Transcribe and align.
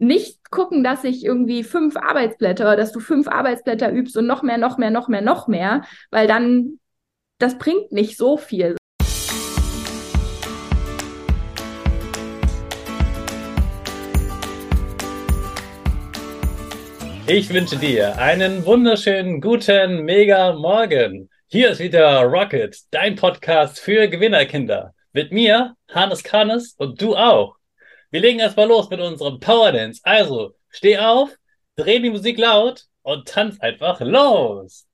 nicht 0.00 0.50
gucken, 0.50 0.82
dass 0.82 1.04
ich 1.04 1.24
irgendwie 1.24 1.62
fünf 1.62 1.96
Arbeitsblätter, 1.96 2.74
dass 2.74 2.90
du 2.90 3.00
fünf 3.00 3.28
Arbeitsblätter 3.28 3.92
übst 3.92 4.16
und 4.16 4.26
noch 4.26 4.42
mehr, 4.42 4.56
noch 4.56 4.78
mehr, 4.78 4.90
noch 4.90 5.08
mehr, 5.08 5.20
noch 5.20 5.46
mehr, 5.46 5.82
weil 6.10 6.26
dann 6.26 6.80
das 7.38 7.58
bringt 7.58 7.92
nicht 7.92 8.16
so 8.16 8.36
viel. 8.36 8.76
Ich 17.26 17.52
wünsche 17.52 17.76
dir 17.76 18.18
einen 18.18 18.64
wunderschönen 18.64 19.40
guten 19.40 20.02
Mega 20.04 20.52
Morgen. 20.54 21.28
Hier 21.46 21.70
ist 21.70 21.78
wieder 21.78 22.22
Rocket, 22.22 22.76
dein 22.90 23.16
Podcast 23.16 23.78
für 23.78 24.08
Gewinnerkinder. 24.08 24.94
Mit 25.12 25.30
mir, 25.30 25.74
Hannes 25.88 26.24
Kannes 26.24 26.74
und 26.78 27.00
du 27.02 27.14
auch. 27.16 27.59
Wir 28.10 28.20
legen 28.20 28.40
erstmal 28.40 28.68
los 28.68 28.90
mit 28.90 29.00
unserem 29.00 29.38
Power 29.40 29.72
Dance. 29.72 30.00
Also, 30.04 30.54
steh 30.68 30.98
auf, 30.98 31.30
dreh 31.76 32.00
die 32.00 32.10
Musik 32.10 32.38
laut 32.38 32.86
und 33.02 33.28
tanz 33.28 33.60
einfach 33.60 34.00
los. 34.00 34.86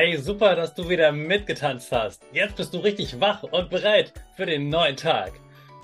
Hey, 0.00 0.16
super, 0.16 0.54
dass 0.54 0.74
du 0.74 0.88
wieder 0.88 1.10
mitgetanzt 1.10 1.90
hast. 1.90 2.22
Jetzt 2.32 2.54
bist 2.54 2.72
du 2.72 2.78
richtig 2.78 3.18
wach 3.18 3.42
und 3.42 3.68
bereit 3.68 4.12
für 4.36 4.46
den 4.46 4.68
neuen 4.68 4.94
Tag. 4.94 5.32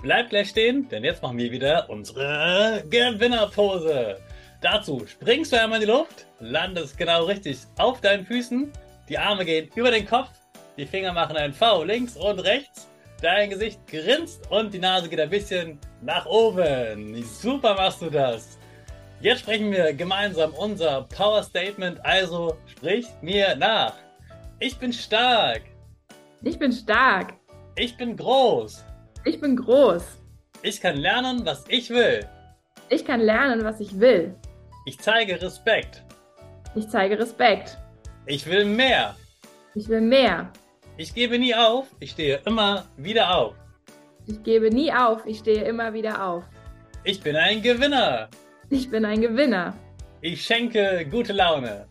Bleib 0.01 0.29
gleich 0.29 0.51
stehen, 0.51 0.87
denn 0.87 1.03
jetzt 1.03 1.21
machen 1.21 1.37
wir 1.37 1.51
wieder 1.51 1.89
unsere 1.89 2.81
Gewinnerpose. 2.89 4.17
Dazu 4.61 5.05
springst 5.05 5.51
du 5.51 5.59
einmal 5.59 5.81
in 5.81 5.85
die 5.85 5.91
Luft, 5.91 6.27
landest 6.39 6.97
genau 6.97 7.25
richtig 7.25 7.57
auf 7.77 7.99
deinen 7.99 8.25
Füßen, 8.25 8.71
die 9.09 9.17
Arme 9.17 9.43
gehen 9.43 9.69
über 9.75 9.91
den 9.91 10.05
Kopf, 10.05 10.29
die 10.77 10.85
Finger 10.85 11.11
machen 11.11 11.35
ein 11.35 11.51
V 11.51 11.83
links 11.83 12.15
und 12.15 12.39
rechts, 12.39 12.87
dein 13.21 13.49
Gesicht 13.49 13.85
grinst 13.85 14.49
und 14.49 14.73
die 14.73 14.79
Nase 14.79 15.09
geht 15.09 15.19
ein 15.19 15.29
bisschen 15.29 15.77
nach 16.01 16.25
oben. 16.25 17.21
Super 17.21 17.73
machst 17.73 18.01
du 18.01 18.09
das. 18.09 18.57
Jetzt 19.19 19.41
sprechen 19.41 19.71
wir 19.73 19.91
gemeinsam 19.91 20.53
unser 20.53 21.01
Power 21.01 21.43
Statement, 21.43 21.99
also 22.05 22.55
sprich 22.65 23.07
mir 23.21 23.57
nach. 23.57 24.04
Ich 24.59 24.77
bin 24.77 24.93
stark. 24.93 25.63
Ich 26.41 26.57
bin 26.57 26.71
stark. 26.71 27.33
Ich 27.75 27.97
bin 27.97 28.15
groß. 28.15 28.85
Ich 29.25 29.41
bin 29.41 29.57
groß. 29.57 30.03
Ich 30.61 30.79
kann 30.79 30.95
lernen, 30.95 31.45
was 31.45 31.65
ich 31.67 31.89
will. 31.89 32.25
Ich 32.89 33.03
kann 33.03 33.19
lernen, 33.19 33.65
was 33.65 33.81
ich 33.81 33.99
will. 33.99 34.33
Ich 34.85 34.97
zeige 34.99 35.41
Respekt. 35.41 36.03
Ich 36.73 36.87
zeige 36.87 37.19
Respekt. 37.19 37.77
Ich 38.27 38.45
will 38.45 38.63
mehr. 38.63 39.15
Ich 39.73 39.89
will 39.89 40.01
mehr. 40.01 40.49
Ich 40.95 41.13
gebe 41.13 41.37
nie 41.37 41.53
auf, 41.53 41.87
ich 41.99 42.11
stehe 42.11 42.39
immer 42.45 42.85
wieder 42.95 43.35
auf. 43.35 43.55
Ich 44.25 44.41
gebe 44.41 44.69
nie 44.69 44.91
auf, 44.93 45.25
ich 45.25 45.39
stehe 45.39 45.63
immer 45.65 45.93
wieder 45.93 46.25
auf. 46.25 46.45
Ich 47.03 47.19
bin 47.19 47.35
ein 47.35 47.61
Gewinner. 47.61 48.29
Ich 48.69 48.89
bin 48.89 49.03
ein 49.03 49.19
Gewinner. 49.19 49.73
Ich 50.21 50.45
schenke 50.45 51.05
gute 51.11 51.33
Laune. 51.33 51.87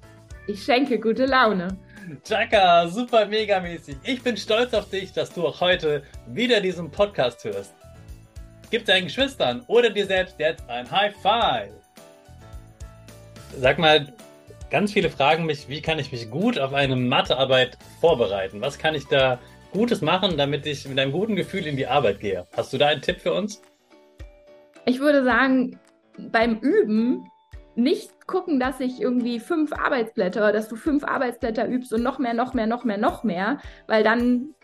Ich 0.47 0.62
schenke 0.65 0.99
gute 0.99 1.27
Laune. 1.27 1.69
Chaka, 2.25 2.88
super 2.88 3.26
mega 3.26 3.60
mäßig. 3.60 3.97
Ich 4.03 4.22
bin 4.22 4.37
stolz 4.37 4.75
auf 4.75 4.91
dich, 4.91 5.12
dass 5.12 5.32
du 5.32 5.47
auch 5.47 5.60
heute 5.60 6.03
wieder 6.26 6.60
diesen 6.60 6.91
Podcast 6.91 7.44
hörst. 7.44 7.75
Gib 8.70 8.84
deinen 8.84 9.04
Geschwistern 9.04 9.62
oder 9.69 9.91
dir 9.91 10.06
selbst 10.06 10.38
jetzt 10.38 10.69
ein 10.69 10.91
High 10.91 11.14
Five. 11.22 11.72
Sag 13.59 13.78
mal, 13.78 14.12
ganz 14.70 14.93
viele 14.93 15.10
fragen 15.10 15.47
mich, 15.47 15.69
wie 15.69 15.81
kann 15.81 15.98
ich 15.98 16.10
mich 16.12 16.31
gut 16.31 16.59
auf 16.59 16.72
eine 16.72 16.97
Mathearbeit 16.97 17.78
vorbereiten? 18.00 18.60
Was 18.60 18.78
kann 18.78 18.94
ich 18.94 19.06
da 19.06 19.38
Gutes 19.72 20.03
machen, 20.03 20.37
damit 20.37 20.66
ich 20.66 20.87
mit 20.88 20.98
einem 20.98 21.12
guten 21.12 21.37
Gefühl 21.37 21.66
in 21.66 21.76
die 21.76 21.87
Arbeit 21.87 22.20
gehe? 22.20 22.47
Hast 22.56 22.72
du 22.72 22.78
da 22.78 22.88
einen 22.88 23.03
Tipp 23.03 23.20
für 23.20 23.32
uns? 23.32 23.62
Ich 24.84 25.00
würde 25.00 25.25
sagen, 25.25 25.78
beim 26.19 26.59
Üben 26.59 27.31
nicht 27.77 28.27
gucken, 28.27 28.61
dass 28.61 28.81
ich 28.81 29.01
irgendwie 29.01 29.41
fünf 29.41 29.73
Arbeitsblätter, 29.73 30.53
dass 30.53 30.69
du 30.69 30.77
fünf 30.77 31.05
Arbeitsblätter 31.05 31.69
übst 31.69 31.93
und 31.93 32.03
noch 32.03 32.19
mehr, 32.19 32.35
noch 32.35 32.55
mehr, 32.55 32.67
noch 32.67 32.85
mehr, 32.85 32.99
noch 32.99 33.25
mehr, 33.25 33.59
weil 33.87 34.03
dann 34.03 34.55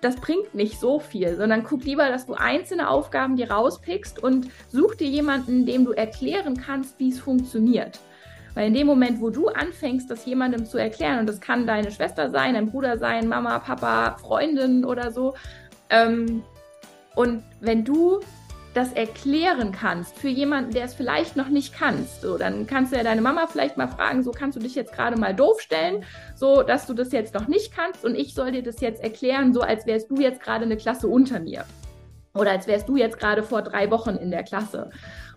das 0.00 0.16
bringt 0.16 0.54
nicht 0.54 0.80
so 0.80 0.98
viel, 0.98 1.36
sondern 1.36 1.62
guck 1.62 1.84
lieber, 1.84 2.08
dass 2.08 2.26
du 2.26 2.34
einzelne 2.34 2.88
Aufgaben 2.88 3.36
dir 3.36 3.50
rauspickst 3.50 4.22
und 4.22 4.48
such 4.68 4.94
dir 4.94 5.08
jemanden, 5.08 5.66
dem 5.66 5.84
du 5.84 5.92
erklären 5.92 6.56
kannst, 6.56 6.98
wie 6.98 7.10
es 7.10 7.20
funktioniert. 7.20 8.00
Weil 8.54 8.68
in 8.68 8.74
dem 8.74 8.86
Moment, 8.86 9.20
wo 9.20 9.30
du 9.30 9.48
anfängst, 9.48 10.10
das 10.10 10.24
jemandem 10.24 10.64
zu 10.64 10.78
erklären, 10.78 11.20
und 11.20 11.28
das 11.28 11.40
kann 11.40 11.66
deine 11.66 11.90
Schwester 11.90 12.30
sein, 12.30 12.54
dein 12.54 12.70
Bruder 12.70 12.98
sein, 12.98 13.28
Mama, 13.28 13.58
Papa, 13.58 14.16
Freundin 14.18 14.84
oder 14.84 15.12
so, 15.12 15.34
ähm, 15.90 16.42
und 17.14 17.42
wenn 17.60 17.84
du 17.84 18.20
das 18.74 18.92
erklären 18.92 19.72
kannst 19.72 20.16
für 20.16 20.28
jemanden, 20.28 20.72
der 20.72 20.84
es 20.84 20.94
vielleicht 20.94 21.36
noch 21.36 21.48
nicht 21.48 21.74
kannst. 21.74 22.22
So, 22.22 22.38
dann 22.38 22.66
kannst 22.66 22.92
du 22.92 22.96
ja 22.96 23.02
deine 23.02 23.20
Mama 23.20 23.46
vielleicht 23.46 23.76
mal 23.76 23.88
fragen, 23.88 24.22
so 24.22 24.30
kannst 24.30 24.56
du 24.56 24.60
dich 24.60 24.74
jetzt 24.74 24.92
gerade 24.92 25.18
mal 25.18 25.34
doof 25.34 25.60
stellen, 25.60 26.04
so 26.34 26.62
dass 26.62 26.86
du 26.86 26.94
das 26.94 27.12
jetzt 27.12 27.34
noch 27.34 27.48
nicht 27.48 27.74
kannst 27.74 28.04
und 28.04 28.14
ich 28.14 28.34
soll 28.34 28.52
dir 28.52 28.62
das 28.62 28.80
jetzt 28.80 29.02
erklären, 29.02 29.52
so 29.52 29.60
als 29.60 29.86
wärst 29.86 30.10
du 30.10 30.16
jetzt 30.16 30.40
gerade 30.40 30.64
eine 30.64 30.76
Klasse 30.76 31.08
unter 31.08 31.40
mir. 31.40 31.64
Oder 32.34 32.52
als 32.52 32.66
wärst 32.66 32.88
du 32.88 32.96
jetzt 32.96 33.18
gerade 33.18 33.42
vor 33.42 33.62
drei 33.62 33.90
Wochen 33.90 34.16
in 34.16 34.30
der 34.30 34.44
Klasse. 34.44 34.90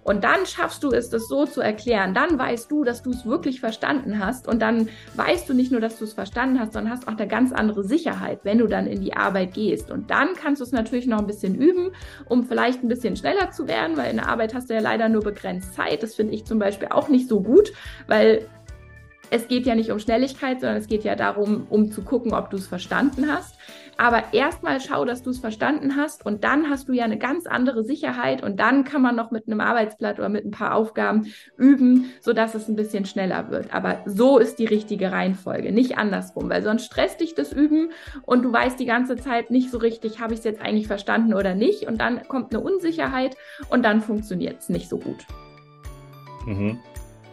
Und 0.04 0.26
dann 0.26 0.46
schaffst 0.46 0.84
du 0.84 0.92
es, 0.92 1.10
das 1.10 1.28
so 1.28 1.46
zu 1.46 1.62
erklären. 1.62 2.14
Dann 2.14 2.38
weißt 2.38 2.70
du, 2.70 2.84
dass 2.84 3.02
du 3.02 3.12
es 3.12 3.26
wirklich 3.26 3.62
verstanden 3.62 4.20
hast. 4.20 4.48
Und 4.48 4.62
dann 4.62 4.90
weißt 5.16 5.48
du 5.48 5.54
nicht 5.54 5.72
nur, 5.72 5.80
dass 5.80 5.98
du 5.98 6.04
es 6.04 6.14
verstanden 6.14 6.60
hast, 6.60 6.74
sondern 6.74 6.92
hast 6.92 7.08
auch 7.08 7.18
eine 7.18 7.28
ganz 7.28 7.54
andere 7.54 7.84
Sicherheit, 7.84 8.42
wenn 8.44 8.58
du 8.58 8.68
dann 8.68 8.86
in 8.86 9.02
die 9.02 9.16
Arbeit 9.16 9.54
gehst. 9.54 9.92
Und 9.92 10.12
dann 10.12 10.34
kannst 10.36 10.60
du 10.60 10.66
es 10.66 10.72
natürlich 10.72 11.08
noch 11.08 11.20
ein 11.20 11.28
bisschen 11.28 11.56
üben, 11.56 11.92
um 12.26 12.44
vielleicht 12.44 12.84
ein 12.84 12.90
bisschen 12.90 13.16
schneller 13.16 13.52
zu 13.52 13.68
werden, 13.68 13.96
weil 13.96 14.12
in 14.12 14.18
der 14.18 14.28
Arbeit 14.28 14.54
hast 14.54 14.70
du 14.70 14.74
ja 14.74 14.82
leider 14.82 15.08
nur 15.08 15.22
begrenzt 15.22 15.74
Zeit. 15.74 16.04
Das 16.04 16.16
finde 16.16 16.34
ich 16.34 16.46
zum 16.46 16.60
Beispiel 16.60 16.90
auch 16.90 17.08
nicht 17.08 17.30
so 17.30 17.42
gut, 17.42 17.72
weil 18.08 18.46
es 19.30 19.48
geht 19.48 19.66
ja 19.66 19.74
nicht 19.74 19.90
um 19.90 20.00
Schnelligkeit, 20.00 20.60
sondern 20.60 20.78
es 20.78 20.88
geht 20.88 21.04
ja 21.04 21.16
darum, 21.16 21.66
um 21.70 21.92
zu 21.92 22.04
gucken, 22.04 22.34
ob 22.34 22.52
du 22.52 22.58
es 22.58 22.68
verstanden 22.68 23.32
hast. 23.32 23.56
Aber 23.98 24.34
erstmal 24.34 24.82
schau, 24.82 25.06
dass 25.06 25.22
du 25.24 25.30
es 25.30 25.40
verstanden 25.40 25.96
hast 25.96 26.26
und 26.26 26.44
dann 26.44 26.70
hast 26.70 26.90
du 26.90 26.94
ja 26.94 27.04
eine 27.04 27.18
ganz 27.18 27.46
andere 27.46 27.84
Sicherheit 27.84 28.44
und 28.44 28.60
dann 28.60 28.84
kann 28.84 29.02
man 29.02 29.16
noch 29.16 29.32
mit 29.32 29.48
einem 29.48 29.62
Arbeitsblatt 29.62 30.20
oder 30.20 30.30
mit 30.30 30.46
ein 30.46 30.52
paar 30.52 30.76
Aufgaben 30.76 31.32
üben, 31.58 32.12
sodass 32.22 32.56
es 32.56 32.68
ein 32.68 32.76
bisschen 32.76 33.06
schneller 33.06 33.50
wird. 33.50 33.74
Aber 33.74 34.00
so 34.06 34.40
ist 34.40 34.58
die 34.60 34.66
richtige 34.66 35.12
Reihenfolge, 35.12 35.72
nicht 35.72 35.98
andersrum, 35.98 36.50
weil 36.50 36.64
sonst 36.64 36.86
stresst 36.86 37.22
dich 37.22 37.36
das 37.36 37.52
Üben 37.52 37.92
und 38.24 38.44
du 38.44 38.52
weißt 38.52 38.80
die 38.80 38.86
ganze 38.86 39.16
Zeit 39.16 39.52
nicht 39.52 39.70
so 39.70 39.78
richtig, 39.78 40.20
habe 40.20 40.34
ich 40.34 40.40
es 40.40 40.46
jetzt 40.46 40.62
eigentlich 40.62 40.88
verstanden 40.88 41.34
oder 41.34 41.56
nicht 41.56 41.88
und 41.88 42.00
dann 42.00 42.28
kommt 42.28 42.54
eine 42.54 42.64
Unsicherheit 42.64 43.36
und 43.70 43.84
dann 43.84 44.02
funktioniert 44.02 44.60
es 44.60 44.70
nicht 44.70 44.90
so 44.90 44.98
gut. 44.98 45.26
Mhm. 46.46 46.80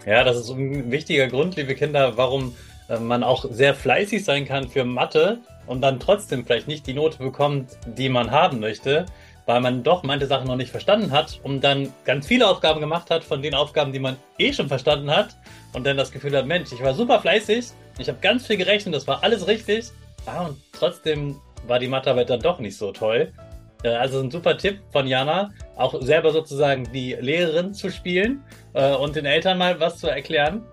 Ja, 0.07 0.25
das 0.25 0.39
ist 0.39 0.51
ein 0.51 0.91
wichtiger 0.91 1.27
Grund, 1.27 1.57
liebe 1.57 1.75
Kinder, 1.75 2.17
warum 2.17 2.55
äh, 2.89 2.99
man 2.99 3.23
auch 3.23 3.45
sehr 3.51 3.75
fleißig 3.75 4.25
sein 4.25 4.47
kann 4.47 4.69
für 4.69 4.85
Mathe 4.85 5.41
und 5.71 5.83
dann 5.83 6.01
trotzdem 6.01 6.45
vielleicht 6.45 6.67
nicht 6.67 6.85
die 6.89 6.95
Note 6.95 7.19
bekommt, 7.19 7.79
die 7.87 8.09
man 8.09 8.33
haben 8.33 8.59
möchte, 8.59 9.07
weil 9.47 9.61
man 9.61 9.85
doch 9.85 10.03
manche 10.03 10.27
Sachen 10.27 10.49
noch 10.49 10.57
nicht 10.57 10.73
verstanden 10.73 11.13
hat 11.13 11.39
und 11.45 11.63
dann 11.63 11.93
ganz 12.05 12.27
viele 12.27 12.49
Aufgaben 12.49 12.81
gemacht 12.81 13.09
hat 13.09 13.23
von 13.23 13.41
den 13.41 13.55
Aufgaben, 13.55 13.93
die 13.93 14.01
man 14.01 14.17
eh 14.39 14.53
schon 14.53 14.67
verstanden 14.67 15.09
hat 15.13 15.37
und 15.73 15.87
dann 15.87 15.97
das 15.97 16.11
Gefühl 16.11 16.37
hat, 16.37 16.45
Mensch, 16.47 16.73
ich 16.73 16.83
war 16.83 16.93
super 16.93 17.21
fleißig, 17.21 17.67
ich 17.99 18.09
habe 18.09 18.19
ganz 18.21 18.49
viel 18.49 18.57
gerechnet, 18.57 18.97
das 18.97 19.07
war 19.07 19.23
alles 19.23 19.47
richtig, 19.47 19.87
ah, 20.27 20.47
und 20.47 20.59
trotzdem 20.73 21.37
war 21.69 21.79
die 21.79 21.87
Mathearbeit 21.87 22.31
dann 22.31 22.41
doch 22.41 22.59
nicht 22.59 22.77
so 22.77 22.91
toll. 22.91 23.33
Äh, 23.85 23.91
also 23.91 24.19
ein 24.19 24.31
super 24.33 24.59
Tipp 24.59 24.81
von 24.91 25.07
Jana, 25.07 25.51
auch 25.77 26.03
selber 26.03 26.33
sozusagen 26.33 26.91
die 26.93 27.13
Lehrerin 27.21 27.75
zu 27.75 27.91
spielen 27.91 28.43
äh, 28.75 28.93
und 28.97 29.15
den 29.15 29.25
Eltern 29.25 29.57
mal 29.57 29.79
was 29.79 29.99
zu 29.99 30.09
erklären. 30.09 30.65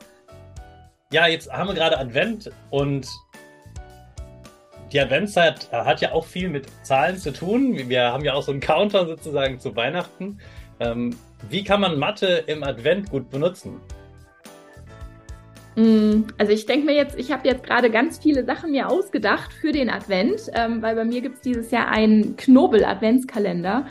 Ja, 1.12 1.28
jetzt 1.28 1.52
haben 1.52 1.68
wir 1.68 1.76
gerade 1.76 2.00
Advent 2.00 2.50
und 2.72 3.08
die 4.92 5.00
Adventszeit 5.00 5.72
hat 5.72 6.02
ja 6.02 6.12
auch 6.14 6.26
viel 6.26 6.50
mit 6.50 6.68
Zahlen 6.84 7.18
zu 7.18 7.32
tun. 7.32 7.90
Wir 7.90 8.12
haben 8.12 8.24
ja 8.24 8.34
auch 8.34 8.44
so 8.44 8.52
einen 8.52 8.62
Counter 8.62 9.06
sozusagen 9.06 9.60
zu 9.60 9.76
Weihnachten. 9.76 10.40
Ähm, 10.80 11.16
wie 11.50 11.64
kann 11.64 11.82
man 11.82 12.00
Mathe 12.00 12.44
im 12.48 12.64
Advent 12.64 13.10
gut 13.10 13.30
benutzen? 13.30 13.80
Mm, 15.76 16.24
also 16.38 16.52
ich 16.52 16.66
denke 16.66 16.86
mir 16.86 16.96
jetzt, 16.96 17.18
ich 17.20 17.32
habe 17.32 17.48
jetzt 17.48 17.64
gerade 17.64 17.92
ganz 17.92 18.18
viele 18.18 18.46
Sachen 18.46 18.72
mir 18.72 18.90
ausgedacht 18.90 19.54
für 19.54 19.72
den 19.72 19.90
Advent, 19.90 20.42
ähm, 20.54 20.82
weil 20.82 20.96
bei 20.96 21.06
mir 21.06 21.22
gibt 21.22 21.36
es 21.36 21.42
dieses 21.42 21.70
Jahr 21.72 21.90
einen 21.90 22.36
Knobel-Adventskalender. 22.36 23.86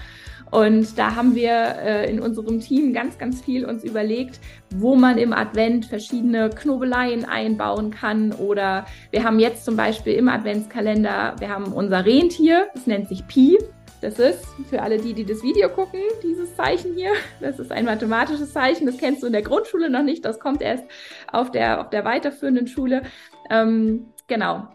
Und 0.50 0.98
da 0.98 1.14
haben 1.16 1.34
wir 1.34 1.52
äh, 1.52 2.10
in 2.10 2.20
unserem 2.20 2.60
Team 2.60 2.92
ganz, 2.92 3.18
ganz 3.18 3.40
viel 3.42 3.64
uns 3.64 3.84
überlegt, 3.84 4.40
wo 4.74 4.94
man 4.94 5.18
im 5.18 5.32
Advent 5.32 5.86
verschiedene 5.86 6.50
Knobeleien 6.50 7.24
einbauen 7.24 7.90
kann. 7.90 8.32
Oder 8.32 8.86
wir 9.10 9.24
haben 9.24 9.38
jetzt 9.38 9.64
zum 9.64 9.76
Beispiel 9.76 10.14
im 10.14 10.28
Adventskalender, 10.28 11.36
wir 11.38 11.48
haben 11.48 11.72
unser 11.72 12.04
Rentier, 12.04 12.68
das 12.74 12.86
nennt 12.86 13.08
sich 13.08 13.26
Pi. 13.26 13.58
Das 14.02 14.18
ist 14.18 14.44
für 14.68 14.82
alle 14.82 14.98
die, 14.98 15.14
die 15.14 15.24
das 15.24 15.42
Video 15.42 15.68
gucken, 15.70 16.00
dieses 16.22 16.54
Zeichen 16.54 16.94
hier. 16.94 17.12
Das 17.40 17.58
ist 17.58 17.72
ein 17.72 17.86
mathematisches 17.86 18.52
Zeichen. 18.52 18.86
Das 18.86 18.98
kennst 18.98 19.22
du 19.22 19.26
in 19.26 19.32
der 19.32 19.42
Grundschule 19.42 19.88
noch 19.88 20.02
nicht. 20.02 20.24
Das 20.24 20.38
kommt 20.38 20.60
erst 20.60 20.84
auf 21.32 21.50
der, 21.50 21.80
auf 21.80 21.90
der 21.90 22.04
weiterführenden 22.04 22.66
Schule. 22.66 23.02
Ähm, 23.50 24.12
genau. 24.26 24.68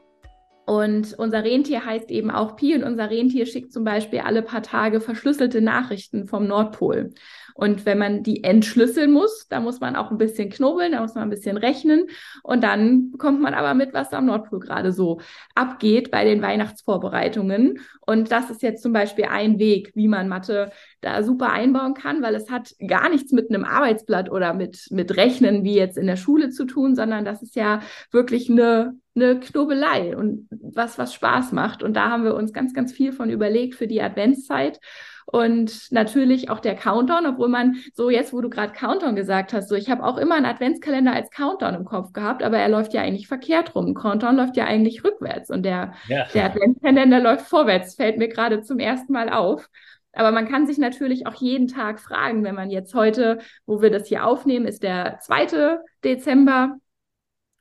Und 0.72 1.16
unser 1.20 1.44
Rentier 1.44 1.84
heißt 1.84 2.10
eben 2.12 2.32
auch 2.32 2.56
Pi 2.56 2.74
und 2.76 2.86
unser 2.86 3.10
Rentier 3.10 3.46
schickt 3.46 3.74
zum 3.74 3.84
Beispiel 3.84 4.20
alle 4.20 4.42
paar 4.42 4.64
Tage 4.64 5.02
verschlüsselte 5.02 5.60
Nachrichten 5.60 6.28
vom 6.28 6.48
Nordpol. 6.48 7.14
Und 7.54 7.86
wenn 7.86 7.98
man 7.98 8.24
die 8.24 8.44
entschlüsseln 8.44 9.12
muss, 9.12 9.48
da 9.50 9.60
muss 9.60 9.80
man 9.80 9.96
auch 9.96 10.12
ein 10.12 10.18
bisschen 10.18 10.50
knobeln, 10.50 10.94
da 10.94 11.02
muss 11.02 11.16
man 11.16 11.24
ein 11.24 11.30
bisschen 11.30 11.58
rechnen. 11.58 12.08
Und 12.44 12.64
dann 12.64 13.12
bekommt 13.12 13.42
man 13.42 13.54
aber 13.54 13.74
mit, 13.74 13.94
was 13.94 14.14
am 14.14 14.26
Nordpol 14.26 14.60
gerade 14.60 14.92
so 14.92 15.20
abgeht 15.56 16.12
bei 16.12 16.24
den 16.24 16.42
Weihnachtsvorbereitungen. 16.42 17.80
Und 18.02 18.32
das 18.32 18.50
ist 18.50 18.62
jetzt 18.62 18.84
zum 18.84 18.94
Beispiel 18.94 19.26
ein 19.26 19.60
Weg, 19.60 19.92
wie 19.96 20.08
man 20.08 20.28
Mathe 20.28 20.72
da 21.02 21.24
super 21.24 21.52
einbauen 21.52 21.94
kann, 21.94 22.22
weil 22.22 22.36
es 22.36 22.50
hat 22.50 22.74
gar 22.86 23.10
nichts 23.10 23.32
mit 23.32 23.50
einem 23.50 23.64
Arbeitsblatt 23.64 24.32
oder 24.32 24.54
mit, 24.54 24.88
mit 24.92 25.16
Rechnen 25.18 25.64
wie 25.64 25.76
jetzt 25.76 25.98
in 25.98 26.08
der 26.08 26.18
Schule 26.18 26.50
zu 26.50 26.66
tun, 26.66 26.96
sondern 26.96 27.26
das 27.26 27.42
ist 27.42 27.56
ja 27.56 27.82
wirklich 28.12 28.50
eine 28.50 28.96
eine 29.16 29.40
Knobelei 29.40 30.16
und 30.16 30.48
was, 30.50 30.98
was 30.98 31.14
Spaß 31.14 31.52
macht. 31.52 31.84
Und 31.84 31.96
da 31.96 32.10
haben 32.10 32.24
wir 32.24 32.36
uns 32.36 32.54
ganz, 32.54 32.74
ganz 32.74 32.94
viel 32.94 33.12
von 33.12 33.30
überlegt 33.30 33.76
für 33.76 33.88
die 33.88 34.02
Adventszeit. 34.02 34.80
Und 35.26 35.92
natürlich 35.92 36.50
auch 36.50 36.60
der 36.60 36.76
Countdown, 36.76 37.26
obwohl 37.26 37.50
man 37.50 37.78
so 37.94 38.10
jetzt, 38.10 38.34
wo 38.34 38.42
du 38.42 38.50
gerade 38.50 38.74
Countdown 38.74 39.16
gesagt 39.16 39.54
hast, 39.54 39.70
so 39.70 39.76
ich 39.76 39.90
habe 39.90 40.04
auch 40.04 40.18
immer 40.18 40.36
einen 40.36 40.46
Adventskalender 40.46 41.14
als 41.14 41.30
Countdown 41.30 41.76
im 41.76 41.86
Kopf 41.86 42.14
gehabt, 42.14 42.44
aber 42.44 42.58
er 42.58 42.70
läuft 42.70 42.94
ja 42.94 43.02
eigentlich 43.02 43.28
verkehrt 43.28 43.76
rum. 43.76 43.94
Countdown 43.94 44.36
läuft 44.36 44.58
ja 44.58 44.66
eigentlich 44.66 45.04
rückwärts 45.04 45.50
und 45.50 45.64
der, 45.64 45.94
ja. 46.08 46.26
der 46.34 46.46
Adventskalender 46.46 47.20
läuft 47.20 47.48
vorwärts, 47.48 47.96
fällt 47.96 48.18
mir 48.18 48.28
gerade 48.28 48.62
zum 48.62 48.80
ersten 48.80 49.14
Mal 49.14 49.30
auf. 49.30 49.70
Aber 50.14 50.32
man 50.32 50.48
kann 50.48 50.68
sich 50.68 50.78
natürlich 50.78 51.26
auch 51.26 51.36
jeden 51.36 51.68
Tag 51.68 52.00
fragen, 52.00 52.44
wenn 52.44 52.56
man 52.56 52.70
jetzt 52.70 52.94
heute, 52.94 53.40
wo 53.66 53.82
wir 53.82 53.90
das 53.90 54.08
hier 54.08 54.26
aufnehmen, 54.26 54.66
ist 54.66 54.84
der 54.84 55.20
2. 55.22 55.80
Dezember. 56.04 56.78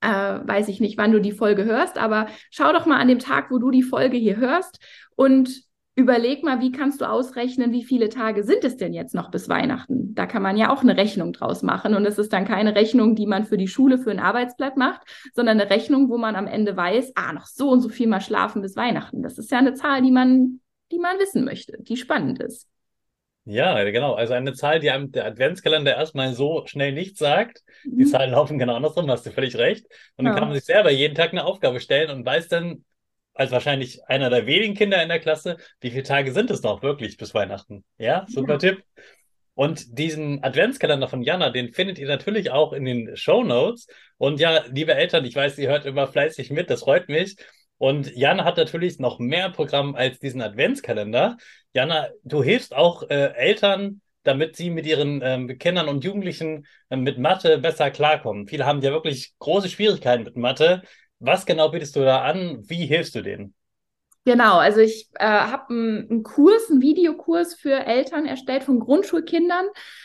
Äh, 0.02 0.08
weiß 0.08 0.68
ich 0.68 0.80
nicht, 0.80 0.96
wann 0.96 1.12
du 1.12 1.20
die 1.20 1.30
Folge 1.30 1.64
hörst, 1.66 1.98
aber 1.98 2.26
schau 2.50 2.72
doch 2.72 2.86
mal 2.86 2.98
an 2.98 3.08
dem 3.08 3.18
Tag, 3.18 3.50
wo 3.50 3.58
du 3.58 3.70
die 3.70 3.82
Folge 3.82 4.16
hier 4.16 4.38
hörst 4.38 4.80
und 5.14 5.69
überleg 6.00 6.42
mal, 6.42 6.60
wie 6.60 6.72
kannst 6.72 7.00
du 7.00 7.08
ausrechnen, 7.08 7.72
wie 7.72 7.84
viele 7.84 8.08
Tage 8.08 8.42
sind 8.42 8.64
es 8.64 8.76
denn 8.76 8.92
jetzt 8.92 9.14
noch 9.14 9.30
bis 9.30 9.48
Weihnachten? 9.48 10.14
Da 10.14 10.26
kann 10.26 10.42
man 10.42 10.56
ja 10.56 10.72
auch 10.72 10.82
eine 10.82 10.96
Rechnung 10.96 11.32
draus 11.32 11.62
machen. 11.62 11.94
Und 11.94 12.04
es 12.04 12.18
ist 12.18 12.32
dann 12.32 12.44
keine 12.44 12.74
Rechnung, 12.74 13.14
die 13.14 13.26
man 13.26 13.44
für 13.44 13.56
die 13.56 13.68
Schule, 13.68 13.98
für 13.98 14.10
ein 14.10 14.18
Arbeitsblatt 14.18 14.76
macht, 14.76 15.02
sondern 15.34 15.60
eine 15.60 15.70
Rechnung, 15.70 16.08
wo 16.08 16.18
man 16.18 16.34
am 16.34 16.46
Ende 16.46 16.76
weiß, 16.76 17.12
ah, 17.14 17.32
noch 17.32 17.46
so 17.46 17.70
und 17.70 17.80
so 17.80 17.88
viel 17.88 18.08
mal 18.08 18.20
schlafen 18.20 18.62
bis 18.62 18.76
Weihnachten. 18.76 19.22
Das 19.22 19.38
ist 19.38 19.50
ja 19.50 19.58
eine 19.58 19.74
Zahl, 19.74 20.02
die 20.02 20.10
man, 20.10 20.60
die 20.90 20.98
man 20.98 21.18
wissen 21.18 21.44
möchte, 21.44 21.76
die 21.80 21.96
spannend 21.96 22.40
ist. 22.40 22.66
Ja, 23.44 23.82
genau. 23.84 24.14
Also 24.14 24.34
eine 24.34 24.52
Zahl, 24.52 24.80
die 24.80 24.90
einem 24.90 25.12
der 25.12 25.26
Adventskalender 25.26 25.96
erstmal 25.96 26.34
so 26.34 26.64
schnell 26.66 26.92
nicht 26.92 27.16
sagt. 27.16 27.62
Mhm. 27.84 27.98
Die 27.98 28.06
Zahlen 28.06 28.32
laufen 28.32 28.58
genau 28.58 28.76
andersrum, 28.76 29.10
hast 29.10 29.26
du 29.26 29.30
völlig 29.30 29.56
recht. 29.56 29.86
Und 30.16 30.24
dann 30.24 30.34
ja. 30.34 30.38
kann 30.38 30.48
man 30.48 30.56
sich 30.56 30.64
selber 30.64 30.90
jeden 30.90 31.14
Tag 31.14 31.32
eine 31.32 31.44
Aufgabe 31.44 31.80
stellen 31.80 32.10
und 32.10 32.24
weiß 32.24 32.48
dann, 32.48 32.84
als 33.40 33.52
wahrscheinlich 33.52 34.04
einer 34.06 34.28
der 34.28 34.46
wenigen 34.46 34.74
Kinder 34.74 35.02
in 35.02 35.08
der 35.08 35.18
Klasse, 35.18 35.56
wie 35.80 35.90
viele 35.90 36.02
Tage 36.02 36.32
sind 36.32 36.50
es 36.50 36.62
noch 36.62 36.82
wirklich 36.82 37.16
bis 37.16 37.32
Weihnachten? 37.32 37.84
Ja, 37.96 38.26
super 38.28 38.52
ja. 38.52 38.58
Tipp. 38.58 38.84
Und 39.54 39.98
diesen 39.98 40.44
Adventskalender 40.44 41.08
von 41.08 41.22
Jana, 41.22 41.48
den 41.48 41.72
findet 41.72 41.98
ihr 41.98 42.06
natürlich 42.06 42.50
auch 42.50 42.74
in 42.74 42.84
den 42.84 43.16
Show 43.16 43.42
Notes. 43.42 43.86
Und 44.18 44.40
ja, 44.40 44.64
liebe 44.70 44.94
Eltern, 44.94 45.24
ich 45.24 45.34
weiß, 45.34 45.56
ihr 45.56 45.70
hört 45.70 45.86
immer 45.86 46.06
fleißig 46.06 46.50
mit, 46.50 46.68
das 46.68 46.80
freut 46.80 47.08
mich. 47.08 47.36
Und 47.78 48.14
Jana 48.14 48.44
hat 48.44 48.58
natürlich 48.58 48.98
noch 48.98 49.18
mehr 49.18 49.48
Programm 49.48 49.94
als 49.94 50.18
diesen 50.18 50.42
Adventskalender. 50.42 51.38
Jana, 51.72 52.08
du 52.24 52.42
hilfst 52.42 52.76
auch 52.76 53.08
äh, 53.08 53.32
Eltern, 53.36 54.02
damit 54.22 54.54
sie 54.54 54.68
mit 54.68 54.84
ihren 54.84 55.22
ähm, 55.24 55.56
Kindern 55.56 55.88
und 55.88 56.04
Jugendlichen 56.04 56.66
äh, 56.90 56.96
mit 56.96 57.18
Mathe 57.18 57.56
besser 57.56 57.90
klarkommen. 57.90 58.48
Viele 58.48 58.66
haben 58.66 58.82
ja 58.82 58.90
wirklich 58.90 59.32
große 59.38 59.70
Schwierigkeiten 59.70 60.24
mit 60.24 60.36
Mathe. 60.36 60.82
Was 61.20 61.44
genau 61.46 61.68
bietest 61.70 61.96
du 61.96 62.00
da 62.04 62.22
an? 62.24 62.68
Wie 62.68 62.84
hilfst 62.86 63.14
du 63.14 63.22
denen? 63.22 63.54
Genau, 64.26 64.58
also 64.58 64.80
ich 64.80 65.08
äh, 65.14 65.24
habe 65.24 65.72
einen 65.72 66.22
Kurs, 66.22 66.70
einen 66.70 66.82
Videokurs 66.82 67.54
für 67.54 67.72
Eltern 67.86 68.26
erstellt 68.26 68.64
von 68.64 68.78
Grundschulkindern, 68.78 69.64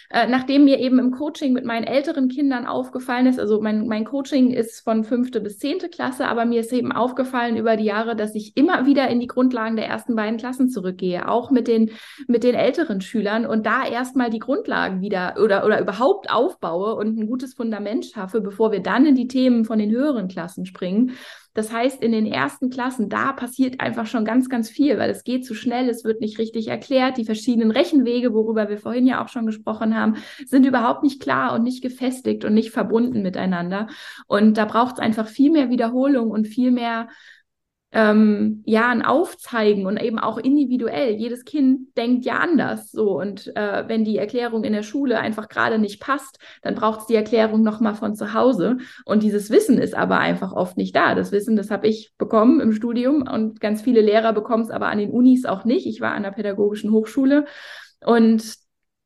äh, 0.09 0.25
nachdem 0.27 0.63
mir 0.63 0.79
eben 0.79 0.99
im 0.99 1.11
Coaching 1.11 1.51
mit 1.51 1.65
meinen 1.65 1.83
älteren 1.83 2.29
Kindern 2.29 2.65
aufgefallen 2.65 3.25
ist, 3.25 3.41
also 3.41 3.59
mein, 3.59 3.89
mein 3.89 4.05
Coaching 4.05 4.51
ist 4.51 4.85
von 4.85 5.03
fünfte 5.03 5.41
bis 5.41 5.57
zehnte 5.57 5.89
Klasse, 5.89 6.29
aber 6.29 6.45
mir 6.45 6.61
ist 6.61 6.71
eben 6.71 6.93
aufgefallen 6.93 7.57
über 7.57 7.75
die 7.75 7.83
Jahre, 7.83 8.15
dass 8.15 8.35
ich 8.35 8.55
immer 8.55 8.85
wieder 8.85 9.09
in 9.09 9.19
die 9.19 9.27
Grundlagen 9.27 9.75
der 9.75 9.87
ersten 9.87 10.15
beiden 10.15 10.37
Klassen 10.37 10.69
zurückgehe, 10.69 11.27
auch 11.27 11.51
mit 11.51 11.67
den, 11.67 11.91
mit 12.27 12.45
den 12.45 12.55
älteren 12.55 13.01
Schülern 13.01 13.45
und 13.45 13.65
da 13.65 13.85
erstmal 13.85 14.29
die 14.29 14.39
Grundlagen 14.39 15.01
wieder 15.01 15.35
oder, 15.43 15.65
oder 15.65 15.81
überhaupt 15.81 16.31
aufbaue 16.31 16.95
und 16.95 17.19
ein 17.19 17.27
gutes 17.27 17.53
Fundament 17.53 18.05
schaffe, 18.05 18.39
bevor 18.39 18.71
wir 18.71 18.79
dann 18.79 19.05
in 19.05 19.15
die 19.15 19.27
Themen 19.27 19.65
von 19.65 19.77
den 19.77 19.91
höheren 19.91 20.29
Klassen 20.29 20.65
springen. 20.65 21.11
Das 21.55 21.71
heißt, 21.71 22.03
in 22.03 22.11
den 22.11 22.25
ersten 22.27 22.69
Klassen, 22.69 23.07
da 23.07 23.31
passiert 23.31 23.79
einfach 23.79 24.05
schon 24.07 24.25
ganz, 24.25 24.49
ganz 24.49 24.69
viel, 24.69 24.99
weil 24.99 25.09
es 25.09 25.23
geht 25.23 25.45
zu 25.45 25.55
schnell, 25.55 25.87
es 25.87 26.03
wird 26.03 26.19
nicht 26.19 26.37
richtig 26.37 26.67
erklärt. 26.67 27.17
Die 27.17 27.23
verschiedenen 27.23 27.71
Rechenwege, 27.71 28.33
worüber 28.33 28.67
wir 28.67 28.77
vorhin 28.77 29.07
ja 29.07 29.23
auch 29.23 29.29
schon 29.29 29.45
gesprochen 29.45 29.97
haben, 29.97 30.17
sind 30.45 30.65
überhaupt 30.65 31.01
nicht 31.01 31.21
klar 31.21 31.53
und 31.53 31.63
nicht 31.63 31.81
gefestigt 31.81 32.43
und 32.43 32.53
nicht 32.53 32.71
verbunden 32.71 33.21
miteinander. 33.21 33.87
Und 34.27 34.57
da 34.57 34.65
braucht 34.65 34.95
es 34.95 34.99
einfach 34.99 35.29
viel 35.29 35.49
mehr 35.49 35.69
Wiederholung 35.69 36.29
und 36.29 36.45
viel 36.45 36.71
mehr 36.71 37.07
ähm, 37.95 38.61
ja, 38.65 38.89
ein 38.89 39.03
Aufzeigen 39.03 39.85
und 39.85 39.95
eben 39.95 40.19
auch 40.19 40.37
individuell. 40.37 41.15
Jedes 41.15 41.45
Kind 41.45 41.95
denkt 41.95 42.25
ja 42.25 42.39
anders. 42.39 42.91
So 42.91 43.17
und 43.21 43.55
äh, 43.55 43.87
wenn 43.87 44.03
die 44.03 44.17
Erklärung 44.17 44.65
in 44.65 44.73
der 44.73 44.83
Schule 44.83 45.17
einfach 45.17 45.47
gerade 45.47 45.79
nicht 45.79 46.01
passt, 46.01 46.37
dann 46.61 46.75
braucht 46.75 46.99
es 46.99 47.05
die 47.05 47.15
Erklärung 47.15 47.63
nochmal 47.63 47.95
von 47.95 48.13
zu 48.13 48.33
Hause. 48.33 48.79
Und 49.05 49.23
dieses 49.23 49.49
Wissen 49.49 49.77
ist 49.77 49.95
aber 49.95 50.19
einfach 50.19 50.51
oft 50.51 50.75
nicht 50.75 50.93
da. 50.93 51.15
Das 51.15 51.31
Wissen, 51.31 51.55
das 51.55 51.71
habe 51.71 51.87
ich 51.87 52.11
bekommen 52.17 52.59
im 52.59 52.73
Studium 52.73 53.21
und 53.21 53.61
ganz 53.61 53.81
viele 53.81 54.01
Lehrer 54.01 54.33
bekommen 54.33 54.63
es 54.63 54.71
aber 54.71 54.87
an 54.87 54.97
den 54.97 55.11
Unis 55.11 55.45
auch 55.45 55.63
nicht. 55.63 55.87
Ich 55.87 56.01
war 56.01 56.11
an 56.11 56.23
der 56.23 56.31
pädagogischen 56.31 56.91
Hochschule 56.91 57.45
und 58.05 58.43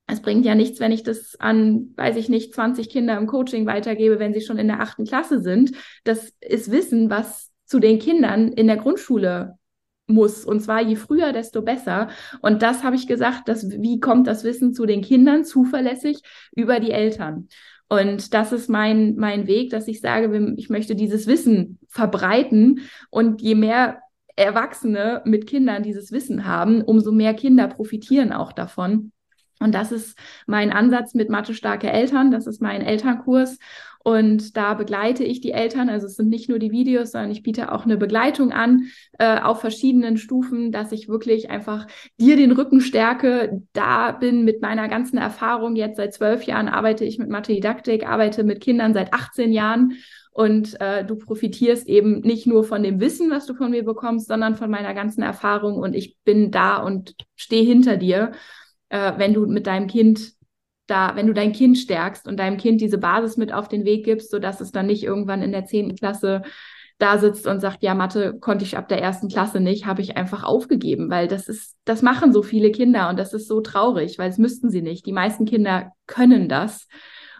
es 0.07 0.21
bringt 0.23 0.45
ja 0.45 0.55
nichts, 0.55 0.79
wenn 0.79 0.91
ich 0.91 1.03
das 1.03 1.39
an, 1.39 1.93
weiß 1.95 2.15
ich 2.15 2.27
nicht, 2.27 2.55
20 2.55 2.89
Kinder 2.89 3.15
im 3.19 3.27
Coaching 3.27 3.67
weitergebe, 3.67 4.17
wenn 4.17 4.33
sie 4.33 4.41
schon 4.41 4.57
in 4.57 4.67
der 4.67 4.79
achten 4.79 5.05
Klasse 5.05 5.39
sind. 5.39 5.73
Das 6.03 6.33
ist 6.41 6.71
Wissen, 6.71 7.11
was 7.11 7.48
zu 7.69 7.79
den 7.79 7.99
Kindern 7.99 8.47
in 8.49 8.65
der 8.65 8.77
Grundschule 8.77 9.59
muss. 10.07 10.43
Und 10.43 10.59
zwar 10.59 10.81
je 10.81 10.95
früher, 10.95 11.31
desto 11.31 11.61
besser. 11.61 12.09
Und 12.41 12.63
das 12.63 12.83
habe 12.83 12.95
ich 12.95 13.05
gesagt, 13.05 13.47
dass, 13.47 13.69
wie 13.69 13.99
kommt 13.99 14.25
das 14.25 14.43
Wissen 14.43 14.73
zu 14.73 14.87
den 14.87 15.01
Kindern 15.01 15.45
zuverlässig 15.45 16.21
über 16.55 16.79
die 16.79 16.91
Eltern? 16.91 17.47
Und 17.87 18.33
das 18.33 18.51
ist 18.51 18.69
mein, 18.69 19.15
mein 19.17 19.45
Weg, 19.45 19.69
dass 19.69 19.87
ich 19.87 20.01
sage, 20.01 20.53
ich 20.57 20.69
möchte 20.69 20.95
dieses 20.95 21.27
Wissen 21.27 21.77
verbreiten. 21.87 22.81
Und 23.11 23.41
je 23.41 23.53
mehr 23.53 24.01
Erwachsene 24.35 25.21
mit 25.25 25.45
Kindern 25.45 25.83
dieses 25.83 26.11
Wissen 26.11 26.45
haben, 26.45 26.81
umso 26.81 27.11
mehr 27.11 27.35
Kinder 27.35 27.67
profitieren 27.67 28.31
auch 28.31 28.51
davon. 28.51 29.11
Und 29.59 29.75
das 29.75 29.91
ist 29.91 30.17
mein 30.47 30.71
Ansatz 30.71 31.13
mit 31.13 31.29
Mathe 31.29 31.53
starke 31.53 31.91
Eltern. 31.91 32.31
Das 32.31 32.47
ist 32.47 32.61
mein 32.61 32.81
Elternkurs. 32.81 33.59
Und 34.01 34.55
da 34.55 34.75
begleite 34.75 35.25
ich 35.25 35.41
die 35.41 35.51
Eltern. 35.51 35.89
Also 35.89 36.07
es 36.07 36.15
sind 36.15 36.29
nicht 36.29 36.49
nur 36.49 36.57
die 36.57 36.71
Videos, 36.71 37.11
sondern 37.11 37.31
ich 37.31 37.43
biete 37.43 37.71
auch 37.71 37.83
eine 37.83 37.97
Begleitung 37.97 38.53
an 38.53 38.87
äh, 39.17 39.39
auf 39.39 39.59
verschiedenen 39.59 40.17
Stufen, 40.17 40.71
dass 40.71 40.93
ich 40.93 41.09
wirklich 41.09 41.49
einfach 41.49 41.85
dir 42.19 42.37
den 42.37 42.53
Rücken 42.53 42.79
stärke. 42.79 43.61
Da 43.73 44.13
bin 44.13 44.45
mit 44.45 44.61
meiner 44.61 44.87
ganzen 44.87 45.17
Erfahrung. 45.17 45.75
Jetzt 45.75 45.97
seit 45.97 46.13
zwölf 46.13 46.43
Jahren 46.43 46.69
arbeite 46.69 47.03
ich 47.03 47.19
mit 47.19 47.29
Mathe-Didaktik, 47.29 48.07
arbeite 48.07 48.45
mit 48.45 48.61
Kindern 48.61 48.93
seit 48.93 49.13
18 49.13 49.51
Jahren. 49.51 49.97
Und 50.31 50.79
äh, 50.79 51.03
du 51.03 51.17
profitierst 51.17 51.89
eben 51.89 52.21
nicht 52.21 52.47
nur 52.47 52.63
von 52.63 52.81
dem 52.81 53.01
Wissen, 53.01 53.29
was 53.29 53.45
du 53.45 53.53
von 53.53 53.71
mir 53.71 53.83
bekommst, 53.83 54.29
sondern 54.29 54.55
von 54.55 54.69
meiner 54.69 54.93
ganzen 54.93 55.21
Erfahrung. 55.21 55.75
Und 55.75 55.93
ich 55.93 56.17
bin 56.23 56.51
da 56.51 56.77
und 56.77 57.15
stehe 57.35 57.65
hinter 57.65 57.97
dir 57.97 58.31
äh, 58.89 59.13
wenn 59.17 59.33
du 59.33 59.45
mit 59.45 59.67
deinem 59.67 59.87
Kind 59.87 60.33
da, 60.87 61.15
wenn 61.15 61.27
du 61.27 61.33
dein 61.33 61.53
Kind 61.53 61.77
stärkst 61.77 62.27
und 62.27 62.37
deinem 62.37 62.57
Kind 62.57 62.81
diese 62.81 62.97
Basis 62.97 63.37
mit 63.37 63.53
auf 63.53 63.67
den 63.67 63.85
Weg 63.85 64.05
gibst, 64.05 64.31
sodass 64.31 64.59
es 64.59 64.71
dann 64.71 64.87
nicht 64.87 65.03
irgendwann 65.03 65.41
in 65.41 65.51
der 65.51 65.65
zehnten 65.65 65.95
Klasse 65.95 66.41
da 66.97 67.17
sitzt 67.17 67.47
und 67.47 67.61
sagt, 67.61 67.81
ja, 67.81 67.95
Mathe 67.95 68.37
konnte 68.39 68.65
ich 68.65 68.77
ab 68.77 68.89
der 68.89 69.01
ersten 69.01 69.29
Klasse 69.29 69.61
nicht, 69.61 69.85
habe 69.85 70.01
ich 70.01 70.17
einfach 70.17 70.43
aufgegeben, 70.43 71.09
weil 71.09 71.27
das 71.27 71.47
ist, 71.47 71.77
das 71.85 72.01
machen 72.01 72.33
so 72.33 72.43
viele 72.43 72.71
Kinder 72.71 73.09
und 73.09 73.17
das 73.17 73.33
ist 73.33 73.47
so 73.47 73.61
traurig, 73.61 74.19
weil 74.19 74.29
es 74.29 74.37
müssten 74.37 74.69
sie 74.69 74.81
nicht. 74.81 75.05
Die 75.05 75.13
meisten 75.13 75.45
Kinder 75.45 75.93
können 76.07 76.49
das 76.49 76.87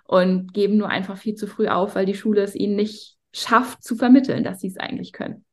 und 0.06 0.53
geben 0.53 0.77
nur 0.77 0.89
einfach 0.89 1.18
viel 1.18 1.36
zu 1.36 1.46
früh 1.46 1.68
auf, 1.68 1.96
weil 1.96 2.06
die 2.06 2.15
Schule 2.15 2.41
es 2.41 2.56
ihnen 2.56 2.75
nicht 2.75 3.18
schafft 3.34 3.84
zu 3.84 3.96
vermitteln, 3.96 4.44
dass 4.44 4.62
sie 4.62 4.68
es 4.68 4.77
eigentlich 4.77 5.12
können. 5.12 5.44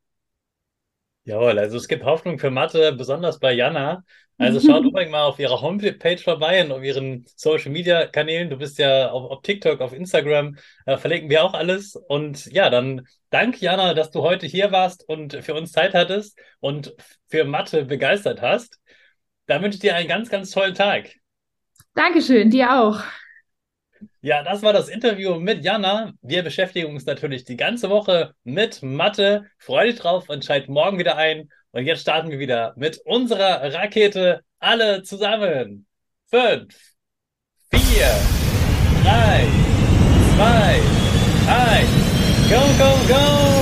Jawohl, 1.26 1.58
also 1.58 1.76
es 1.76 1.88
gibt 1.88 2.04
Hoffnung 2.04 2.38
für 2.38 2.50
Mathe, 2.50 2.92
besonders 2.92 3.40
bei 3.40 3.52
Jana. 3.52 4.04
Also 4.38 4.60
schaut 4.60 4.84
unbedingt 4.86 5.10
mal 5.10 5.24
auf 5.24 5.40
ihrer 5.40 5.60
Homepage 5.60 6.18
vorbei 6.18 6.64
und 6.64 6.70
auf 6.70 6.84
ihren 6.84 7.26
Social 7.34 7.72
Media 7.72 8.06
Kanälen. 8.06 8.48
Du 8.48 8.56
bist 8.56 8.78
ja 8.78 9.10
auf, 9.10 9.28
auf 9.32 9.42
TikTok, 9.42 9.80
auf 9.80 9.92
Instagram, 9.92 10.56
äh, 10.84 10.96
verlinken 10.96 11.28
wir 11.28 11.42
auch 11.42 11.54
alles. 11.54 11.96
Und 11.96 12.46
ja, 12.46 12.70
dann 12.70 13.08
dank 13.30 13.60
Jana, 13.60 13.92
dass 13.94 14.12
du 14.12 14.22
heute 14.22 14.46
hier 14.46 14.70
warst 14.70 15.08
und 15.08 15.34
für 15.42 15.54
uns 15.54 15.72
Zeit 15.72 15.94
hattest 15.94 16.38
und 16.60 16.94
für 17.28 17.44
Mathe 17.44 17.84
begeistert 17.84 18.40
hast. 18.40 18.78
Da 19.46 19.60
wünsche 19.60 19.76
ich 19.76 19.80
dir 19.80 19.96
einen 19.96 20.08
ganz, 20.08 20.30
ganz 20.30 20.52
tollen 20.52 20.74
Tag. 20.74 21.10
Dankeschön, 21.94 22.50
dir 22.50 22.72
auch. 22.72 23.02
Ja, 24.26 24.42
das 24.42 24.60
war 24.64 24.72
das 24.72 24.88
Interview 24.88 25.36
mit 25.36 25.64
Jana. 25.64 26.12
Wir 26.20 26.42
beschäftigen 26.42 26.92
uns 26.92 27.06
natürlich 27.06 27.44
die 27.44 27.56
ganze 27.56 27.90
Woche 27.90 28.34
mit 28.42 28.82
Mathe. 28.82 29.44
Freue 29.56 29.86
dich 29.86 30.00
drauf 30.00 30.28
und 30.28 30.44
schalt 30.44 30.68
morgen 30.68 30.98
wieder 30.98 31.16
ein. 31.16 31.48
Und 31.70 31.86
jetzt 31.86 32.00
starten 32.00 32.32
wir 32.32 32.40
wieder 32.40 32.74
mit 32.76 32.98
unserer 33.04 33.72
Rakete 33.72 34.40
alle 34.58 35.04
zusammen. 35.04 35.86
Fünf, 36.28 36.74
vier, 37.70 38.08
drei, 39.04 39.46
zwei, 40.34 40.80
eins. 41.46 42.50
Go, 42.50 42.84
go, 42.84 43.14
go! 43.14 43.55